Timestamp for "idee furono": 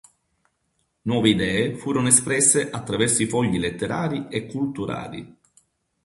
1.29-2.07